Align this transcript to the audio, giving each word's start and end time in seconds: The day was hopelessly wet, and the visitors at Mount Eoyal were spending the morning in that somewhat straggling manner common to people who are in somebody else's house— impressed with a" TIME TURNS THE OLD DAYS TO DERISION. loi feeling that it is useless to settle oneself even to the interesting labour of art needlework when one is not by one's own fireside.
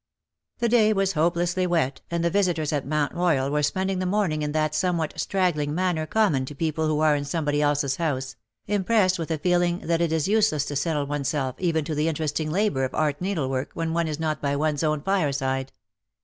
The 0.57 0.67
day 0.67 0.93
was 0.93 1.11
hopelessly 1.11 1.67
wet, 1.67 2.01
and 2.09 2.25
the 2.25 2.31
visitors 2.31 2.73
at 2.73 2.87
Mount 2.87 3.13
Eoyal 3.13 3.51
were 3.51 3.61
spending 3.61 3.99
the 3.99 4.07
morning 4.07 4.41
in 4.41 4.51
that 4.53 4.73
somewhat 4.73 5.13
straggling 5.15 5.75
manner 5.75 6.07
common 6.07 6.43
to 6.45 6.55
people 6.55 6.87
who 6.87 7.01
are 7.01 7.15
in 7.15 7.23
somebody 7.23 7.61
else's 7.61 7.97
house— 7.97 8.35
impressed 8.65 9.19
with 9.19 9.29
a" 9.29 9.37
TIME 9.37 9.37
TURNS 9.37 9.43
THE 9.47 9.53
OLD 9.53 9.59
DAYS 9.59 9.63
TO 9.63 9.67
DERISION. 9.67 9.69
loi 9.69 9.77
feeling 9.77 9.87
that 9.89 10.03
it 10.03 10.15
is 10.15 10.27
useless 10.27 10.65
to 10.65 10.75
settle 10.75 11.05
oneself 11.05 11.55
even 11.59 11.85
to 11.85 11.93
the 11.93 12.07
interesting 12.07 12.49
labour 12.51 12.83
of 12.83 12.95
art 12.95 13.21
needlework 13.21 13.69
when 13.75 13.93
one 13.93 14.07
is 14.07 14.19
not 14.19 14.41
by 14.41 14.55
one's 14.55 14.83
own 14.83 15.03
fireside. 15.03 15.71